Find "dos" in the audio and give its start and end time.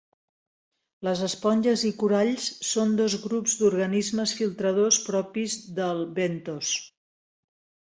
3.01-3.17